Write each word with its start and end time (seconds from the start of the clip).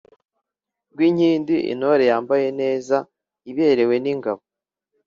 Rwinkindi: 0.93 1.55
intore 1.71 2.03
yambaye 2.11 2.47
neza, 2.61 2.97
iberewe 3.51 3.95
n’ingabo. 4.03 4.41